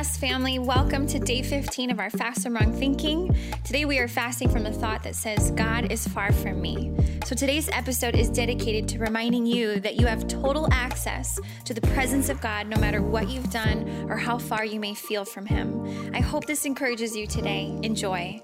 Family. 0.00 0.58
Welcome 0.58 1.06
to 1.08 1.18
day 1.18 1.42
15 1.42 1.90
of 1.90 2.00
our 2.00 2.08
Fast 2.08 2.42
from 2.42 2.54
Wrong 2.54 2.72
Thinking. 2.72 3.36
Today 3.64 3.84
we 3.84 3.98
are 3.98 4.08
fasting 4.08 4.48
from 4.48 4.62
the 4.62 4.72
thought 4.72 5.02
that 5.02 5.14
says, 5.14 5.50
God 5.50 5.92
is 5.92 6.08
far 6.08 6.32
from 6.32 6.62
me. 6.62 6.90
So 7.26 7.34
today's 7.34 7.68
episode 7.68 8.14
is 8.14 8.30
dedicated 8.30 8.88
to 8.88 8.98
reminding 8.98 9.44
you 9.44 9.78
that 9.80 9.96
you 9.96 10.06
have 10.06 10.26
total 10.26 10.72
access 10.72 11.38
to 11.66 11.74
the 11.74 11.82
presence 11.82 12.30
of 12.30 12.40
God 12.40 12.66
no 12.66 12.78
matter 12.78 13.02
what 13.02 13.28
you've 13.28 13.50
done 13.50 14.06
or 14.08 14.16
how 14.16 14.38
far 14.38 14.64
you 14.64 14.80
may 14.80 14.94
feel 14.94 15.26
from 15.26 15.44
Him. 15.44 16.14
I 16.14 16.20
hope 16.20 16.46
this 16.46 16.64
encourages 16.64 17.14
you 17.14 17.26
today. 17.26 17.78
Enjoy. 17.82 18.42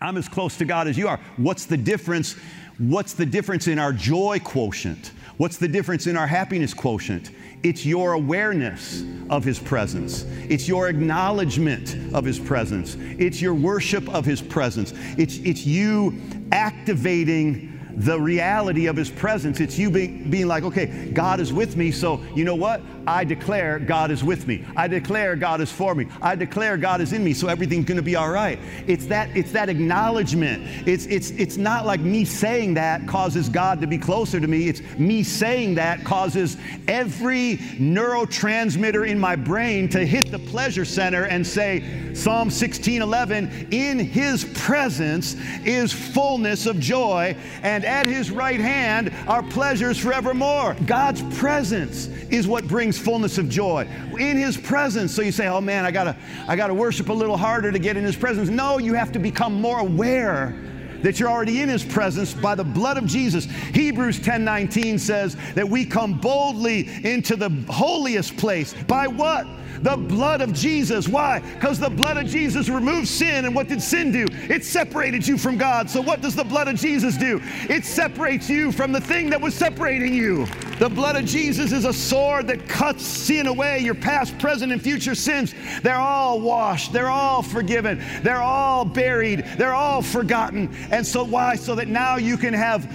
I'm 0.00 0.16
as 0.16 0.28
close 0.28 0.56
to 0.58 0.64
God 0.64 0.88
as 0.88 0.96
you 0.96 1.08
are. 1.08 1.20
What's 1.36 1.66
the 1.66 1.76
difference? 1.76 2.36
What's 2.78 3.14
the 3.14 3.26
difference 3.26 3.66
in 3.66 3.78
our 3.78 3.92
joy 3.92 4.38
quotient? 4.42 5.12
What's 5.38 5.56
the 5.56 5.68
difference 5.68 6.06
in 6.06 6.16
our 6.16 6.26
happiness 6.26 6.74
quotient? 6.74 7.30
It's 7.62 7.84
your 7.84 8.12
awareness 8.12 9.04
of 9.30 9.44
His 9.44 9.58
presence. 9.58 10.24
It's 10.48 10.68
your 10.68 10.88
acknowledgement 10.88 11.96
of 12.14 12.24
His 12.24 12.38
presence. 12.38 12.96
It's 12.98 13.40
your 13.40 13.54
worship 13.54 14.08
of 14.08 14.24
His 14.24 14.40
presence. 14.40 14.92
It's, 15.16 15.38
it's 15.38 15.66
you 15.66 16.20
activating 16.52 17.77
the 17.98 18.18
reality 18.18 18.86
of 18.86 18.96
His 18.96 19.10
presence. 19.10 19.60
It's 19.60 19.78
you 19.78 19.90
being, 19.90 20.30
being 20.30 20.46
like, 20.46 20.62
okay, 20.64 21.10
God 21.12 21.40
is 21.40 21.52
with 21.52 21.76
me, 21.76 21.90
so 21.90 22.20
you 22.34 22.44
know 22.44 22.54
what? 22.54 22.80
I 23.06 23.24
declare 23.24 23.78
God 23.78 24.10
is 24.10 24.22
with 24.22 24.46
me. 24.46 24.64
I 24.76 24.86
declare 24.86 25.34
God 25.34 25.60
is 25.60 25.72
for 25.72 25.94
me. 25.94 26.06
I 26.20 26.34
declare 26.34 26.76
God 26.76 27.00
is 27.00 27.12
in 27.12 27.24
me, 27.24 27.32
so 27.32 27.48
everything's 27.48 27.86
to 27.86 28.02
be 28.02 28.16
all 28.16 28.30
right. 28.30 28.58
It's 28.86 29.06
that 29.06 29.34
it's 29.36 29.52
that 29.52 29.68
acknowledgement. 29.68 30.62
It's 30.86 31.06
it's 31.06 31.30
it's 31.30 31.56
not 31.56 31.86
like 31.86 32.00
me 32.00 32.24
saying 32.24 32.74
that 32.74 33.06
causes 33.06 33.48
God 33.48 33.80
to 33.80 33.86
be 33.86 33.98
closer 33.98 34.40
to 34.40 34.46
me. 34.46 34.68
It's 34.68 34.82
me 34.98 35.22
saying 35.22 35.74
that 35.76 36.04
causes 36.04 36.56
every 36.86 37.56
neurotransmitter 37.78 39.08
in 39.08 39.18
my 39.18 39.36
brain 39.36 39.88
to 39.90 40.04
hit 40.04 40.30
the 40.30 40.38
pleasure 40.38 40.84
center 40.84 41.24
and 41.24 41.46
say 41.46 42.14
Psalm 42.14 42.50
16:11, 42.50 43.72
in 43.72 43.98
his 43.98 44.44
presence 44.44 45.36
is 45.64 45.92
fullness 45.92 46.66
of 46.66 46.78
joy, 46.80 47.36
and 47.62 47.84
at 47.88 48.06
his 48.06 48.30
right 48.30 48.60
hand 48.60 49.12
are 49.26 49.42
pleasures 49.42 49.98
forevermore. 49.98 50.76
God's 50.86 51.22
presence 51.38 52.08
is 52.30 52.46
what 52.46 52.68
brings 52.68 52.98
fullness 52.98 53.38
of 53.38 53.48
joy. 53.48 53.88
In 54.18 54.36
his 54.36 54.56
presence. 54.56 55.14
So 55.14 55.22
you 55.22 55.32
say, 55.32 55.48
"Oh 55.48 55.60
man, 55.60 55.84
I 55.84 55.90
got 55.90 56.04
to 56.04 56.16
I 56.46 56.54
got 56.54 56.68
to 56.68 56.74
worship 56.74 57.08
a 57.08 57.12
little 57.12 57.36
harder 57.36 57.72
to 57.72 57.78
get 57.78 57.96
in 57.96 58.04
his 58.04 58.16
presence." 58.16 58.50
No, 58.50 58.78
you 58.78 58.94
have 58.94 59.10
to 59.12 59.18
become 59.18 59.60
more 59.60 59.80
aware 59.80 60.54
that 61.02 61.18
you're 61.18 61.28
already 61.28 61.60
in 61.60 61.68
his 61.68 61.84
presence 61.84 62.34
by 62.34 62.54
the 62.54 62.64
blood 62.64 62.98
of 62.98 63.06
Jesus. 63.06 63.46
Hebrews 63.74 64.20
10:19 64.20 64.98
says 64.98 65.36
that 65.54 65.68
we 65.68 65.84
come 65.84 66.14
boldly 66.14 66.88
into 67.04 67.36
the 67.36 67.50
holiest 67.70 68.36
place 68.36 68.74
by 68.86 69.06
what? 69.06 69.46
The 69.82 69.96
blood 69.96 70.40
of 70.40 70.52
Jesus. 70.52 71.08
Why? 71.08 71.40
Because 71.40 71.78
the 71.78 71.90
blood 71.90 72.16
of 72.16 72.26
Jesus 72.26 72.68
removes 72.68 73.10
sin. 73.10 73.44
And 73.44 73.54
what 73.54 73.68
did 73.68 73.80
sin 73.80 74.10
do? 74.10 74.26
It 74.48 74.64
separated 74.64 75.26
you 75.26 75.38
from 75.38 75.56
God. 75.56 75.88
So, 75.88 76.00
what 76.00 76.20
does 76.20 76.34
the 76.34 76.44
blood 76.44 76.68
of 76.68 76.76
Jesus 76.76 77.16
do? 77.16 77.40
It 77.68 77.84
separates 77.84 78.50
you 78.50 78.72
from 78.72 78.92
the 78.92 79.00
thing 79.00 79.30
that 79.30 79.40
was 79.40 79.54
separating 79.54 80.12
you. 80.12 80.46
The 80.78 80.88
blood 80.88 81.16
of 81.16 81.24
Jesus 81.24 81.72
is 81.72 81.84
a 81.84 81.92
sword 81.92 82.46
that 82.46 82.68
cuts 82.68 83.04
sin 83.04 83.48
away, 83.48 83.80
your 83.80 83.96
past, 83.96 84.38
present, 84.38 84.70
and 84.70 84.80
future 84.80 85.16
sins. 85.16 85.52
They're 85.82 85.96
all 85.96 86.40
washed, 86.40 86.92
they're 86.92 87.10
all 87.10 87.42
forgiven, 87.42 88.00
they're 88.22 88.42
all 88.42 88.84
buried, 88.84 89.44
they're 89.56 89.74
all 89.74 90.02
forgotten. 90.02 90.72
And 90.92 91.04
so, 91.04 91.24
why? 91.24 91.56
So 91.56 91.74
that 91.74 91.88
now 91.88 92.16
you 92.16 92.36
can 92.36 92.54
have 92.54 92.88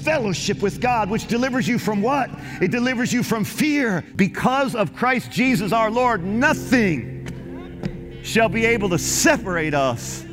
fellowship 0.00 0.62
with 0.62 0.80
God, 0.80 1.10
which 1.10 1.26
delivers 1.26 1.68
you 1.68 1.78
from 1.78 2.00
what? 2.00 2.30
It 2.62 2.70
delivers 2.70 3.12
you 3.12 3.22
from 3.22 3.44
fear. 3.44 4.02
Because 4.16 4.74
of 4.74 4.94
Christ 4.94 5.30
Jesus 5.30 5.72
our 5.72 5.90
Lord, 5.90 6.24
nothing 6.24 8.20
shall 8.22 8.48
be 8.48 8.64
able 8.64 8.88
to 8.90 8.98
separate 8.98 9.74
us 9.74 10.24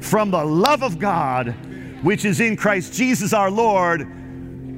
from 0.00 0.30
the 0.30 0.44
love 0.44 0.82
of 0.82 0.98
God, 0.98 1.54
which 2.02 2.24
is 2.26 2.40
in 2.40 2.56
Christ 2.56 2.92
Jesus 2.92 3.32
our 3.32 3.50
Lord. 3.50 4.21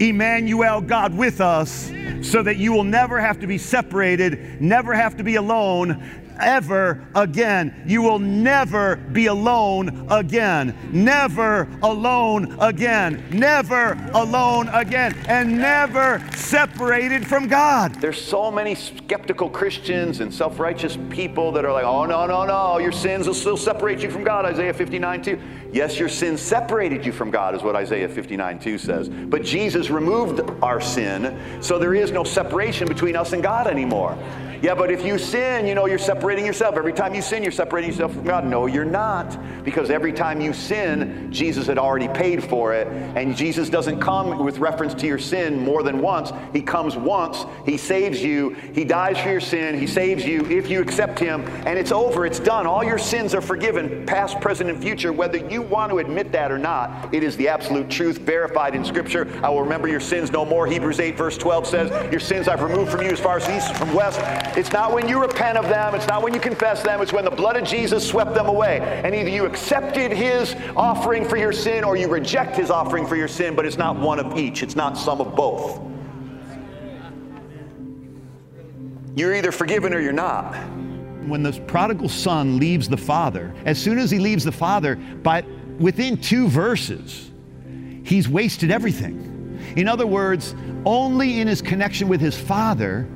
Emmanuel, 0.09 0.81
God 0.81 1.17
with 1.17 1.41
us, 1.41 1.91
so 2.23 2.43
that 2.43 2.57
you 2.57 2.73
will 2.73 2.85
never 2.85 3.21
have 3.21 3.41
to 3.41 3.47
be 3.47 3.59
separated, 3.59 4.61
never 4.61 4.95
have 4.95 5.17
to 5.17 5.25
be 5.25 5.37
alone, 5.37 6.03
ever 6.41 7.07
again. 7.15 7.85
You 7.87 8.03
will 8.03 8.19
never 8.19 8.97
be 8.97 9.27
alone 9.27 10.07
again. 10.11 10.77
Never 10.93 11.69
alone 11.83 12.57
again. 12.61 13.25
Never 13.31 13.93
alone 14.15 14.69
again. 14.69 15.15
And 15.29 15.59
never 15.59 16.25
separated 16.35 17.27
from 17.27 17.49
God. 17.49 17.95
There's 18.01 18.21
so 18.21 18.51
many 18.51 18.75
skeptical 18.75 19.49
Christians 19.49 20.21
and 20.21 20.33
self 20.33 20.59
righteous 20.59 20.99
people 21.11 21.53
that 21.53 21.65
are 21.65 21.73
like, 21.73 21.85
oh, 21.85 22.05
no, 22.05 22.27
no, 22.27 22.45
no, 22.45 22.79
your 22.79 22.93
sins 22.93 23.27
will 23.27 23.35
still 23.35 23.57
separate 23.57 24.01
you 24.01 24.11
from 24.11 24.25
God. 24.25 24.45
Isaiah 24.45 24.75
59 24.75 25.23
2. 25.23 25.41
Yes, 25.73 25.99
your 25.99 26.09
sins 26.09 26.41
separated 26.41 27.05
you 27.05 27.11
from 27.11 27.33
God, 27.33 27.57
is 27.57 27.63
what 27.63 27.75
Isaiah 27.75 28.09
59 28.09 28.61
2 28.61 28.79
says. 28.79 29.09
But 29.09 29.43
Jesus 29.43 29.91
removed 29.91 30.41
our 30.63 30.81
sin, 30.81 31.37
so 31.61 31.79
there 31.81 31.95
is 31.95 32.13
no 32.13 32.23
separation 32.23 32.87
between 32.87 33.17
us 33.17 33.33
and 33.33 33.43
God 33.43 33.67
anymore. 33.67 34.17
Yeah, 34.65 34.75
but 34.75 34.91
if 34.91 35.05
you 35.05 35.19
sin, 35.19 35.67
you 35.67 35.75
know, 35.75 35.85
you're 35.85 35.99
separating 35.99 36.47
yourself. 36.47 36.79
Every 36.79 36.95
time 36.95 37.15
you 37.15 37.21
sin, 37.21 37.43
you're 37.43 37.53
separating 37.53 37.91
yourself 37.91 38.15
from 38.15 38.25
God. 38.25 38.47
No, 38.47 38.65
you're 38.65 38.83
not. 38.83 39.39
Because 39.63 39.91
every 39.91 40.11
time 40.11 40.41
you 40.41 40.55
sin, 40.55 41.31
Jesus 41.31 41.67
had 41.67 41.77
already 41.77 42.09
paid 42.09 42.43
for 42.43 42.73
it. 42.73 42.87
And 43.15 43.37
Jesus 43.37 43.69
doesn't 43.69 44.01
come 44.01 44.43
with 44.43 44.57
reference 44.57 44.95
to 44.95 45.07
your 45.07 45.19
sin 45.19 45.61
more 45.63 45.83
than 45.83 45.99
once. 45.99 46.33
He 46.55 46.63
comes 46.63 46.97
once, 46.97 47.45
He 47.67 47.77
saves 47.77 48.23
you, 48.23 48.57
He 48.73 48.85
dies 48.85 49.19
for 49.19 49.29
your 49.29 49.41
sin, 49.41 49.79
He 49.79 49.87
saves 49.87 50.25
you 50.25 50.47
if 50.47 50.71
you 50.71 50.81
accept 50.81 51.19
Him, 51.19 51.43
and 51.67 51.79
it's 51.79 51.93
over, 51.93 52.25
it's 52.25 52.41
done. 52.41 52.67
All 52.67 52.83
your 52.83 52.97
sins 52.97 53.35
are 53.35 53.43
forgiven, 53.43 54.07
past, 54.07 54.41
present, 54.41 54.71
and 54.71 54.81
future, 54.81 55.13
whether 55.13 55.37
you 55.37 55.61
want 55.61 55.91
to 55.91 55.99
admit 55.99 56.33
that 56.33 56.51
or 56.51 56.59
not. 56.59 57.13
It 57.13 57.23
is 57.23 57.37
the 57.37 57.49
absolute 57.49 57.91
truth 57.91 58.17
verified 58.17 58.75
in 58.75 58.83
Scripture. 58.83 59.31
I 59.43 59.51
will 59.51 59.61
remember 59.61 59.89
your 59.89 60.01
sins 60.01 60.33
no 60.33 60.47
more. 60.47 60.67
Hebrews 60.67 61.01
8, 61.01 61.19
verse 61.19 61.37
12 61.37 61.67
says, 61.67 62.11
Your 62.11 62.21
sins 62.21 62.49
I've 62.49 62.63
removed 62.63 62.91
from 62.91 63.03
you 63.03 63.11
as 63.11 63.21
far 63.21 63.37
as 63.37 63.47
east 63.51 63.77
from 63.77 63.93
west. 63.93 64.23
It's 64.57 64.73
not 64.73 64.93
when 64.93 65.09
you 65.09 65.21
repent 65.21 65.59
of 65.59 65.69
them, 65.69 65.97
it's 65.97 66.07
not 66.07 66.23
when 66.23 66.33
you 66.33 66.39
confess 66.39 66.83
them, 66.83 67.01
it's 67.01 67.13
when 67.13 67.25
the 67.25 67.31
blood 67.31 67.57
of 67.57 67.65
Jesus 67.65 68.09
swept 68.09 68.35
them 68.35 68.47
away. 68.47 68.79
And 69.05 69.13
either 69.13 69.29
you 69.29 69.47
accepted 69.47 70.13
his 70.13 70.55
offering 70.77 71.29
for 71.29 71.37
your 71.37 71.53
sin 71.53 71.83
or 71.83 71.97
you 71.97 72.09
reject 72.09 72.57
his 72.57 72.71
offering 72.71 73.05
for 73.05 73.17
your 73.17 73.27
sin, 73.27 73.57
but 73.57 73.67
it's 73.67 73.79
not 73.79 73.99
one 73.99 74.21
of 74.21 74.39
each, 74.39 74.63
it's 74.63 74.77
not 74.77 74.97
some 74.97 75.21
of 75.21 75.35
both. 75.35 75.81
You're 79.17 79.35
either 79.35 79.51
forgiven 79.51 79.93
or 79.93 80.01
you're 80.01 80.13
not. 80.13 80.55
When 81.27 81.43
the 81.43 81.53
prodigal 81.67 82.09
son 82.09 82.59
leaves 82.59 82.89
the 82.89 82.97
father, 82.97 83.53
as 83.65 83.81
soon 83.81 83.99
as 83.99 84.11
he 84.11 84.19
leaves 84.19 84.45
the 84.45 84.53
father, 84.53 84.97
but 84.97 85.45
within 85.79 86.17
two 86.17 86.47
verses, 86.49 87.33
he's 88.05 88.29
wasted 88.29 88.71
everything. 88.71 89.59
In 89.77 89.89
other 89.89 90.07
words, 90.07 90.55
only 90.85 91.41
in 91.41 91.49
his 91.49 91.63
connection 91.63 92.09
with 92.09 92.21
his 92.21 92.39
father 92.39 93.09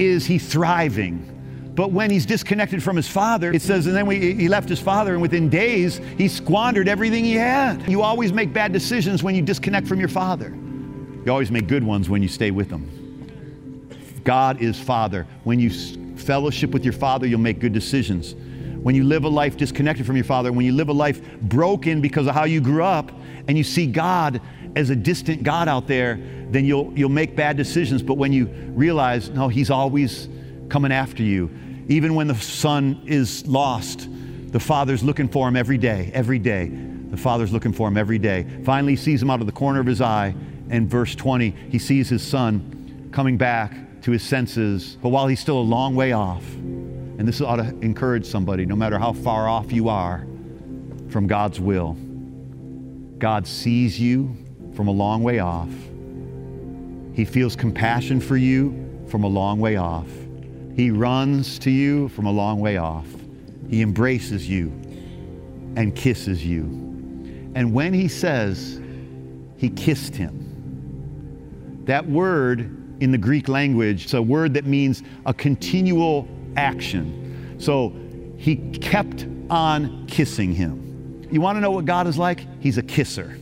is 0.00 0.26
he 0.26 0.38
thriving. 0.38 1.26
But 1.74 1.92
when 1.92 2.10
he's 2.10 2.26
disconnected 2.26 2.82
from 2.82 2.96
his 2.96 3.08
father, 3.08 3.52
it 3.52 3.62
says, 3.62 3.86
and 3.86 3.94
then 3.94 4.06
we, 4.06 4.34
he 4.34 4.48
left 4.48 4.68
his 4.68 4.80
father, 4.80 5.12
and 5.12 5.22
within 5.22 5.48
days, 5.48 6.00
he 6.18 6.28
squandered 6.28 6.88
everything 6.88 7.24
he 7.24 7.34
had. 7.34 7.88
You 7.88 8.02
always 8.02 8.32
make 8.32 8.52
bad 8.52 8.72
decisions 8.72 9.22
when 9.22 9.34
you 9.34 9.42
disconnect 9.42 9.86
from 9.86 10.00
your 10.00 10.08
father. 10.08 10.48
You 11.24 11.30
always 11.30 11.50
make 11.50 11.68
good 11.68 11.84
ones 11.84 12.08
when 12.08 12.22
you 12.22 12.28
stay 12.28 12.50
with 12.50 12.70
him. 12.70 12.88
God 14.24 14.60
is 14.60 14.78
Father. 14.78 15.26
When 15.44 15.58
you 15.58 15.70
fellowship 16.16 16.70
with 16.70 16.84
your 16.84 16.92
Father, 16.92 17.26
you'll 17.26 17.40
make 17.40 17.60
good 17.60 17.72
decisions. 17.72 18.34
When 18.82 18.94
you 18.94 19.04
live 19.04 19.24
a 19.24 19.28
life 19.28 19.56
disconnected 19.56 20.06
from 20.06 20.16
your 20.16 20.24
Father, 20.24 20.52
when 20.52 20.64
you 20.64 20.72
live 20.72 20.88
a 20.88 20.94
life 20.94 21.20
broken 21.42 22.00
because 22.00 22.26
of 22.26 22.34
how 22.34 22.44
you 22.44 22.60
grew 22.60 22.82
up, 22.82 23.12
and 23.48 23.58
you 23.58 23.64
see 23.64 23.86
God 23.86 24.40
as 24.76 24.90
a 24.90 24.96
distant 24.96 25.42
God 25.42 25.68
out 25.68 25.86
there, 25.86 26.20
then 26.50 26.64
you'll, 26.64 26.92
you'll 26.96 27.08
make 27.08 27.34
bad 27.34 27.56
decisions. 27.56 28.02
But 28.02 28.14
when 28.14 28.32
you 28.32 28.46
realize, 28.46 29.28
no, 29.30 29.48
He's 29.48 29.70
always 29.70 30.28
coming 30.68 30.92
after 30.92 31.22
you, 31.22 31.50
even 31.88 32.14
when 32.14 32.28
the 32.28 32.34
son 32.36 33.02
is 33.06 33.46
lost, 33.46 34.08
the 34.52 34.60
Father's 34.60 35.02
looking 35.02 35.28
for 35.28 35.48
him 35.48 35.56
every 35.56 35.78
day, 35.78 36.10
every 36.14 36.38
day. 36.38 36.68
The 36.68 37.16
Father's 37.16 37.52
looking 37.52 37.72
for 37.72 37.88
him 37.88 37.96
every 37.96 38.18
day. 38.18 38.46
Finally, 38.64 38.92
he 38.92 38.96
sees 38.96 39.20
him 39.20 39.30
out 39.30 39.40
of 39.40 39.46
the 39.46 39.52
corner 39.52 39.80
of 39.80 39.86
his 39.86 40.00
eye. 40.00 40.34
And 40.70 40.88
verse 40.88 41.16
20, 41.16 41.50
he 41.50 41.78
sees 41.80 42.08
his 42.08 42.22
son 42.22 43.08
coming 43.12 43.36
back 43.36 43.74
to 44.02 44.12
his 44.12 44.22
senses, 44.22 44.96
but 45.02 45.08
while 45.08 45.26
he's 45.26 45.40
still 45.40 45.58
a 45.58 45.60
long 45.60 45.94
way 45.96 46.12
off, 46.12 46.44
and 47.20 47.28
this 47.28 47.42
ought 47.42 47.56
to 47.56 47.68
encourage 47.82 48.24
somebody, 48.24 48.64
no 48.64 48.74
matter 48.74 48.98
how 48.98 49.12
far 49.12 49.46
off 49.46 49.70
you 49.72 49.90
are 49.90 50.26
from 51.10 51.26
God's 51.26 51.60
will, 51.60 51.92
God 53.18 53.46
sees 53.46 54.00
you 54.00 54.34
from 54.74 54.88
a 54.88 54.90
long 54.90 55.22
way 55.22 55.38
off. 55.38 55.68
He 57.14 57.26
feels 57.26 57.54
compassion 57.54 58.22
for 58.22 58.38
you 58.38 59.04
from 59.06 59.24
a 59.24 59.26
long 59.26 59.60
way 59.60 59.76
off. 59.76 60.08
He 60.74 60.90
runs 60.90 61.58
to 61.58 61.70
you 61.70 62.08
from 62.08 62.24
a 62.24 62.32
long 62.32 62.58
way 62.58 62.78
off. 62.78 63.06
He 63.68 63.82
embraces 63.82 64.48
you 64.48 64.68
and 65.76 65.94
kisses 65.94 66.42
you. 66.42 66.62
And 67.54 67.74
when 67.74 67.92
he 67.92 68.08
says 68.08 68.80
he 69.58 69.68
kissed 69.68 70.16
him, 70.16 71.82
that 71.84 72.08
word 72.08 72.60
in 73.00 73.10
the 73.10 73.18
Greek 73.18 73.46
language, 73.46 74.04
it's 74.04 74.14
a 74.14 74.22
word 74.22 74.54
that 74.54 74.64
means 74.64 75.02
a 75.26 75.34
continual 75.34 76.26
action. 76.56 77.56
So 77.58 77.92
he 78.36 78.56
kept 78.78 79.26
on 79.50 80.06
kissing 80.06 80.54
him. 80.54 81.28
You 81.30 81.40
want 81.40 81.56
to 81.56 81.60
know 81.60 81.70
what 81.70 81.84
God 81.84 82.06
is 82.06 82.18
like? 82.18 82.46
He's 82.60 82.78
a 82.78 82.82
kisser. 82.82 83.36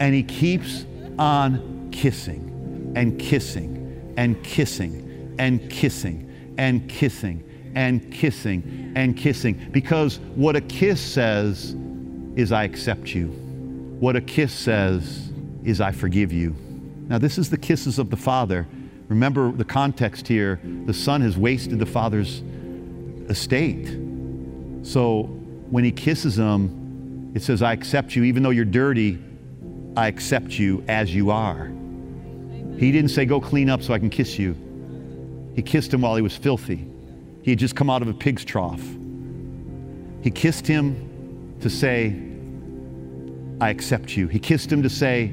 And 0.00 0.14
he 0.14 0.22
keeps 0.22 0.84
on 1.18 1.90
kissing 1.92 2.92
and 2.96 3.18
kissing 3.18 4.14
and 4.16 4.42
kissing 4.42 5.34
and 5.38 5.70
kissing 5.70 6.54
and 6.58 6.88
kissing 6.88 7.72
and 7.74 8.12
kissing 8.12 8.92
and 8.96 9.16
kissing. 9.16 9.68
Because 9.72 10.18
what 10.34 10.56
a 10.56 10.60
kiss 10.60 11.00
says 11.00 11.76
is, 12.36 12.52
I 12.52 12.64
accept 12.64 13.14
you. 13.14 13.28
What 14.00 14.16
a 14.16 14.20
kiss 14.20 14.52
says 14.52 15.32
is, 15.64 15.80
I 15.80 15.92
forgive 15.92 16.32
you. 16.32 16.54
Now, 17.08 17.18
this 17.18 17.38
is 17.38 17.50
the 17.50 17.58
kisses 17.58 17.98
of 17.98 18.10
the 18.10 18.16
Father. 18.16 18.66
Remember 19.08 19.52
the 19.52 19.64
context 19.64 20.26
here 20.26 20.60
the 20.86 20.94
Son 20.94 21.20
has 21.20 21.36
wasted 21.36 21.78
the 21.78 21.86
Father's 21.86 22.42
estate. 23.28 23.86
So 24.82 25.24
when 25.70 25.84
he 25.84 25.92
kisses 25.92 26.38
him, 26.38 27.32
it 27.34 27.42
says, 27.42 27.62
I 27.62 27.72
accept 27.72 28.14
you. 28.14 28.24
Even 28.24 28.42
though 28.42 28.50
you're 28.50 28.64
dirty, 28.64 29.18
I 29.96 30.08
accept 30.08 30.58
you 30.58 30.84
as 30.88 31.14
you 31.14 31.30
are. 31.30 31.66
He 32.78 32.92
didn't 32.92 33.10
say, 33.10 33.24
Go 33.24 33.40
clean 33.40 33.70
up 33.70 33.82
so 33.82 33.94
I 33.94 33.98
can 33.98 34.10
kiss 34.10 34.38
you. 34.38 34.56
He 35.54 35.62
kissed 35.62 35.92
him 35.92 36.02
while 36.02 36.16
he 36.16 36.22
was 36.22 36.36
filthy. 36.36 36.88
He 37.42 37.50
had 37.50 37.58
just 37.58 37.76
come 37.76 37.90
out 37.90 38.02
of 38.02 38.08
a 38.08 38.14
pig's 38.14 38.44
trough. 38.44 38.82
He 40.22 40.30
kissed 40.30 40.66
him 40.66 41.56
to 41.60 41.68
say, 41.70 42.16
I 43.60 43.70
accept 43.70 44.16
you. 44.16 44.26
He 44.28 44.38
kissed 44.38 44.72
him 44.72 44.82
to 44.82 44.90
say, 44.90 45.32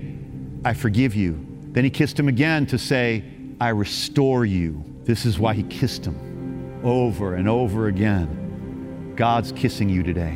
I 0.63 0.73
forgive 0.73 1.15
you. 1.15 1.45
Then 1.71 1.83
he 1.83 1.89
kissed 1.89 2.19
him 2.19 2.27
again 2.27 2.65
to 2.67 2.77
say, 2.77 3.23
I 3.61 3.69
restore 3.69 4.43
you. 4.43 4.83
This 5.03 5.23
is 5.23 5.37
why 5.37 5.53
he 5.53 5.61
kissed 5.61 6.03
him 6.03 6.81
over 6.83 7.35
and 7.35 7.47
over 7.47 7.89
again. 7.89 9.13
God's 9.15 9.51
kissing 9.51 9.87
you 9.87 10.01
today. 10.01 10.33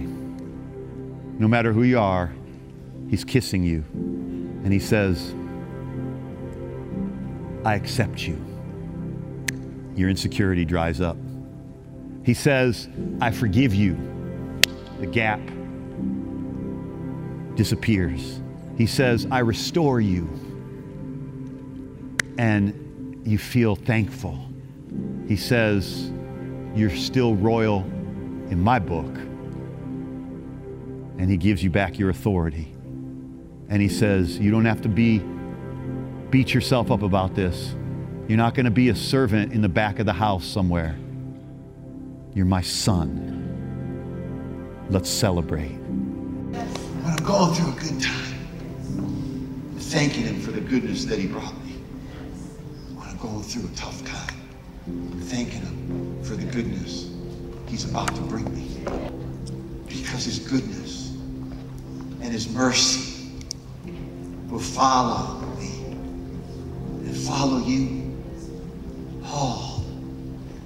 No 1.40 1.48
matter 1.48 1.74
who 1.74 1.82
you 1.82 1.98
are, 1.98 2.32
he's 3.10 3.24
kissing 3.24 3.64
you. 3.64 3.84
And 3.94 4.72
he 4.72 4.78
says, 4.78 5.34
I 7.66 7.74
accept 7.74 8.28
you. 8.28 8.40
Your 9.96 10.08
insecurity 10.08 10.64
dries 10.64 11.02
up. 11.02 11.18
He 12.24 12.36
says, 12.36 12.88
I 13.22 13.32
forgive 13.32 13.74
you. 13.74 13.98
The 15.00 15.08
gap 15.08 15.40
disappears. 17.56 18.40
He 18.78 18.86
says, 18.86 19.26
I 19.32 19.40
restore 19.40 20.00
you. 20.00 20.30
And 22.38 22.85
you 23.26 23.38
feel 23.38 23.76
thankful. 23.76 24.40
He 25.28 25.36
says, 25.36 26.12
You're 26.76 26.96
still 26.96 27.36
royal 27.36 27.82
in 28.50 28.62
my 28.62 28.80
book. 28.80 29.14
And 31.18 31.30
he 31.30 31.38
gives 31.38 31.64
you 31.64 31.70
back 31.70 31.98
your 31.98 32.10
authority. 32.12 32.72
And 33.70 33.82
he 33.82 33.90
says, 33.90 34.38
You 34.38 34.52
don't 34.52 34.66
have 34.66 34.82
to 34.84 34.90
be 34.90 35.20
beat 36.30 36.54
yourself 36.54 36.92
up 36.92 37.02
about 37.02 37.34
this. 37.36 37.76
You're 38.28 38.38
not 38.38 38.56
going 38.56 38.66
to 38.66 38.72
be 38.72 38.90
a 38.90 38.96
servant 38.96 39.54
in 39.54 39.62
the 39.62 39.70
back 39.70 40.00
of 40.00 40.06
the 40.06 40.14
house 40.14 40.46
somewhere. 40.46 40.98
You're 42.34 42.46
my 42.46 42.62
son. 42.62 43.42
Let's 44.90 45.10
celebrate. 45.10 45.72
I'm 47.06 47.24
going 47.24 47.54
through 47.54 47.72
a 47.72 47.76
good 47.76 48.02
time, 48.02 49.76
thanking 49.78 50.24
him 50.24 50.42
for 50.42 50.52
the 50.52 50.62
goodness 50.62 51.06
that 51.06 51.18
he 51.18 51.28
brought 51.28 51.54
me. 51.64 51.65
Going 53.26 53.42
through 53.42 53.68
a 53.68 53.76
tough 53.76 54.06
time, 54.06 54.38
thanking 55.22 55.62
him 55.62 56.24
for 56.24 56.36
the 56.36 56.46
goodness 56.46 57.10
he's 57.68 57.90
about 57.90 58.14
to 58.16 58.22
bring 58.22 58.46
me. 58.54 58.86
Because 59.88 60.26
his 60.26 60.38
goodness 60.38 61.10
and 62.22 62.26
his 62.26 62.48
mercy 62.54 63.32
will 64.48 64.60
follow 64.60 65.40
me 65.58 65.86
and 67.08 67.18
follow 67.18 67.66
you 67.66 68.16
all, 69.24 69.84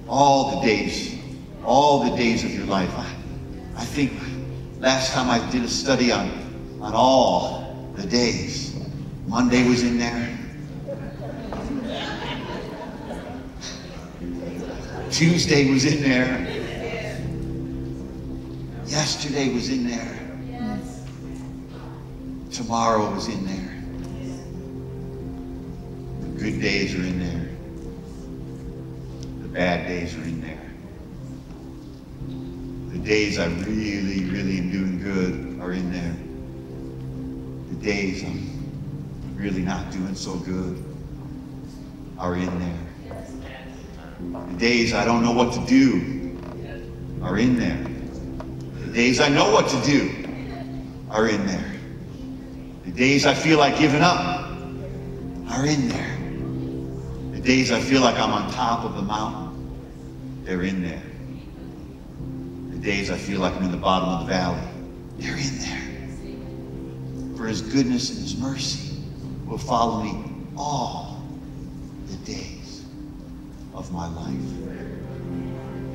all 0.06 0.60
the 0.60 0.66
days, 0.66 1.18
all 1.64 2.10
the 2.10 2.14
days 2.14 2.44
of 2.44 2.50
your 2.50 2.66
life. 2.66 2.92
I, 2.94 3.10
I 3.76 3.84
think 3.86 4.12
last 4.80 5.14
time 5.14 5.30
I 5.30 5.50
did 5.50 5.64
a 5.64 5.68
study 5.68 6.12
on, 6.12 6.28
on 6.82 6.92
all 6.94 7.90
the 7.94 8.06
days, 8.06 8.78
Monday 9.26 9.66
was 9.66 9.82
in 9.82 9.98
there. 9.98 10.29
Tuesday 15.10 15.70
was 15.70 15.84
in 15.84 16.02
there. 16.02 16.38
Yesterday 18.86 19.52
was 19.54 19.68
in 19.68 19.88
there. 19.88 20.16
Tomorrow 22.50 23.12
was 23.14 23.28
in 23.28 23.46
there. 23.46 23.82
The 26.20 26.28
good 26.38 26.60
days 26.60 26.94
are 26.94 27.02
in 27.02 27.18
there. 27.18 27.48
The 29.42 29.48
bad 29.48 29.86
days 29.86 30.16
are 30.16 30.22
in 30.22 30.40
there. 30.40 30.70
The 32.92 32.98
days 32.98 33.38
I 33.38 33.46
really, 33.46 34.24
really 34.24 34.58
am 34.58 34.70
doing 34.70 35.02
good 35.02 35.60
are 35.60 35.72
in 35.72 35.92
there. 35.92 36.16
The 37.70 37.84
days 37.84 38.24
I'm 38.24 39.36
really 39.36 39.62
not 39.62 39.90
doing 39.92 40.14
so 40.14 40.36
good 40.36 40.84
are 42.18 42.36
in 42.36 42.58
there. 42.58 42.89
The 44.50 44.56
days 44.58 44.92
I 44.92 45.04
don't 45.04 45.22
know 45.22 45.32
what 45.32 45.52
to 45.54 45.66
do 45.66 46.36
are 47.22 47.38
in 47.38 47.58
there. 47.58 47.82
The 48.86 48.92
days 48.92 49.20
I 49.20 49.28
know 49.28 49.50
what 49.50 49.68
to 49.68 49.80
do 49.82 50.10
are 51.10 51.28
in 51.28 51.46
there. 51.46 51.72
The 52.84 52.92
days 52.92 53.26
I 53.26 53.34
feel 53.34 53.58
like 53.58 53.78
giving 53.78 54.02
up 54.02 54.50
are 55.48 55.66
in 55.66 55.88
there. 55.88 56.16
The 57.32 57.40
days 57.40 57.72
I 57.72 57.80
feel 57.80 58.02
like 58.02 58.16
I'm 58.16 58.32
on 58.32 58.50
top 58.52 58.84
of 58.84 58.94
the 58.96 59.02
mountain, 59.02 60.44
they're 60.44 60.62
in 60.62 60.82
there. 60.82 61.02
The 62.74 62.78
days 62.78 63.10
I 63.10 63.16
feel 63.16 63.40
like 63.40 63.54
I'm 63.54 63.64
in 63.64 63.70
the 63.70 63.76
bottom 63.76 64.08
of 64.08 64.26
the 64.26 64.32
valley, 64.32 64.60
they're 65.18 65.36
in 65.36 65.58
there. 65.58 67.36
For 67.36 67.46
his 67.46 67.62
goodness 67.62 68.10
and 68.10 68.18
his 68.18 68.36
mercy 68.36 68.98
will 69.46 69.58
follow 69.58 70.02
me 70.02 70.24
all 70.56 71.22
the 72.08 72.16
days 72.18 72.59
of 73.80 73.90
my 73.92 74.06
life. 74.08 74.34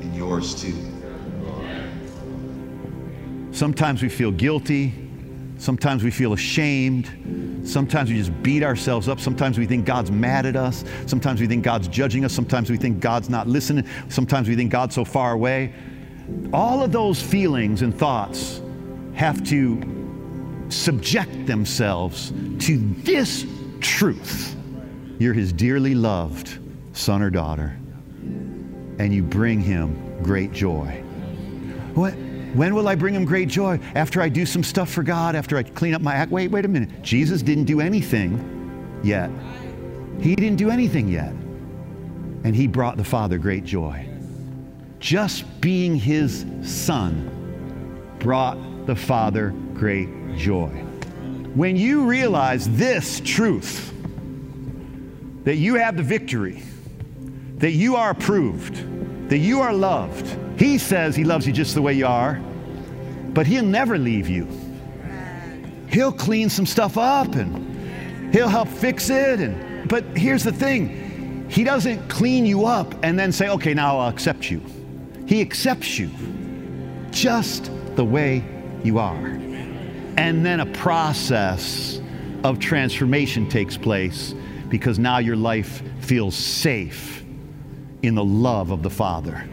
And 0.02 0.16
yours 0.16 0.60
too. 0.60 0.74
Sometimes 3.52 4.02
we 4.02 4.08
feel 4.08 4.32
guilty. 4.32 4.92
Sometimes 5.56 6.02
we 6.02 6.10
feel 6.10 6.32
ashamed. 6.32 7.62
Sometimes 7.62 8.10
we 8.10 8.16
just 8.16 8.42
beat 8.42 8.64
ourselves 8.64 9.08
up. 9.08 9.20
Sometimes 9.20 9.56
we 9.56 9.66
think 9.66 9.86
God's 9.86 10.10
mad 10.10 10.46
at 10.46 10.56
us. 10.56 10.84
Sometimes 11.06 11.40
we 11.40 11.46
think 11.46 11.62
God's 11.62 11.86
judging 11.86 12.24
us. 12.24 12.32
Sometimes 12.32 12.70
we 12.70 12.76
think 12.76 12.98
God's 12.98 13.30
not 13.30 13.46
listening. 13.46 13.86
Sometimes 14.08 14.48
we 14.48 14.56
think 14.56 14.72
God's 14.72 14.94
so 14.94 15.04
far 15.04 15.32
away. 15.32 15.72
All 16.52 16.82
of 16.82 16.90
those 16.90 17.22
feelings 17.22 17.82
and 17.82 17.96
thoughts 17.96 18.60
have 19.14 19.44
to 19.44 20.66
subject 20.70 21.46
themselves 21.46 22.32
to 22.66 22.78
this 23.04 23.46
truth. 23.80 24.56
You're 25.20 25.34
his 25.34 25.52
dearly 25.52 25.94
loved 25.94 26.58
son 26.96 27.22
or 27.22 27.30
daughter, 27.30 27.76
and 28.98 29.14
you 29.14 29.22
bring 29.22 29.60
him 29.60 30.22
great 30.22 30.52
joy. 30.52 31.02
What? 31.94 32.14
When 32.54 32.74
will 32.74 32.88
I 32.88 32.94
bring 32.94 33.14
him 33.14 33.26
great 33.26 33.48
joy? 33.48 33.78
After 33.94 34.22
I 34.22 34.30
do 34.30 34.46
some 34.46 34.64
stuff 34.64 34.90
for 34.90 35.02
God, 35.02 35.36
after 35.36 35.58
I 35.58 35.62
clean 35.62 35.92
up 35.94 36.00
my 36.00 36.14
act. 36.14 36.30
Wait, 36.30 36.50
wait 36.50 36.64
a 36.64 36.68
minute. 36.68 37.02
Jesus 37.02 37.42
didn't 37.42 37.64
do 37.64 37.80
anything 37.80 39.00
yet. 39.02 39.30
He 40.20 40.34
didn't 40.34 40.56
do 40.56 40.70
anything 40.70 41.08
yet. 41.08 41.32
And 42.44 42.56
he 42.56 42.66
brought 42.66 42.96
the 42.96 43.04
Father 43.04 43.36
great 43.36 43.64
joy. 43.64 44.08
Just 45.00 45.60
being 45.60 45.96
his 45.96 46.46
son 46.62 47.32
brought 48.20 48.56
the 48.86 48.96
Father 48.96 49.50
great 49.74 50.08
joy. 50.36 50.70
When 51.54 51.76
you 51.76 52.06
realize 52.06 52.68
this 52.70 53.20
truth, 53.20 53.92
that 55.44 55.56
you 55.56 55.74
have 55.74 55.96
the 55.96 56.02
victory, 56.02 56.62
that 57.58 57.72
you 57.72 57.96
are 57.96 58.10
approved, 58.10 59.28
that 59.30 59.38
you 59.38 59.60
are 59.60 59.72
loved, 59.72 60.38
he 60.58 60.78
says 60.78 61.14
He 61.14 61.24
loves 61.24 61.46
you 61.46 61.52
just 61.52 61.74
the 61.74 61.82
way 61.82 61.92
you 61.92 62.06
are, 62.06 62.40
but 63.32 63.46
He'll 63.46 63.64
never 63.64 63.98
leave 63.98 64.28
you. 64.28 64.48
He'll 65.88 66.12
clean 66.12 66.48
some 66.48 66.66
stuff 66.66 66.98
up 66.98 67.34
and 67.34 68.34
He'll 68.34 68.48
help 68.48 68.68
fix 68.68 69.10
it. 69.10 69.40
And, 69.40 69.88
but 69.88 70.04
here's 70.16 70.42
the 70.42 70.52
thing 70.52 71.48
He 71.48 71.62
doesn't 71.62 72.08
clean 72.08 72.46
you 72.46 72.64
up 72.64 72.94
and 73.04 73.18
then 73.18 73.32
say, 73.32 73.48
okay, 73.48 73.74
now 73.74 73.98
I'll 73.98 74.08
accept 74.08 74.50
you. 74.50 74.62
He 75.26 75.40
accepts 75.40 75.98
you 75.98 76.10
just 77.10 77.70
the 77.96 78.04
way 78.04 78.44
you 78.82 78.98
are. 78.98 79.26
And 80.18 80.46
then 80.46 80.60
a 80.60 80.66
process 80.66 82.00
of 82.44 82.58
transformation 82.58 83.48
takes 83.48 83.76
place 83.76 84.34
because 84.68 84.98
now 84.98 85.18
your 85.18 85.36
life 85.36 85.82
feels 86.00 86.34
safe 86.34 87.25
in 88.06 88.14
the 88.14 88.24
love 88.24 88.70
of 88.70 88.82
the 88.82 88.90
Father. 88.90 89.44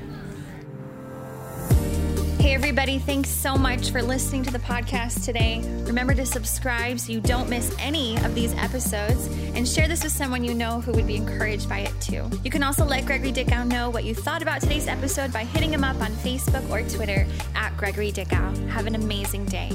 Hey, 2.39 2.55
everybody, 2.55 2.99
thanks 2.99 3.29
so 3.29 3.55
much 3.55 3.91
for 3.91 4.01
listening 4.01 4.43
to 4.43 4.51
the 4.51 4.59
podcast 4.59 5.23
today. 5.23 5.61
Remember 5.85 6.13
to 6.13 6.25
subscribe 6.25 6.99
so 6.99 7.13
you 7.13 7.21
don't 7.21 7.49
miss 7.49 7.73
any 7.79 8.17
of 8.17 8.35
these 8.35 8.53
episodes 8.55 9.27
and 9.55 9.65
share 9.65 9.87
this 9.87 10.03
with 10.03 10.11
someone 10.11 10.43
you 10.43 10.53
know 10.53 10.81
who 10.81 10.91
would 10.91 11.07
be 11.07 11.15
encouraged 11.15 11.69
by 11.69 11.79
it 11.79 11.93
too. 12.01 12.29
You 12.43 12.51
can 12.51 12.61
also 12.61 12.83
let 12.83 13.05
Gregory 13.05 13.31
Dickow 13.31 13.65
know 13.65 13.89
what 13.89 14.03
you 14.03 14.13
thought 14.13 14.41
about 14.41 14.59
today's 14.61 14.87
episode 14.87 15.31
by 15.31 15.45
hitting 15.45 15.71
him 15.71 15.85
up 15.85 15.99
on 16.01 16.11
Facebook 16.17 16.69
or 16.69 16.87
Twitter 16.89 17.25
at 17.55 17.75
Gregory 17.77 18.11
Dickow. 18.11 18.69
Have 18.69 18.87
an 18.87 18.95
amazing 18.95 19.45
day. 19.45 19.71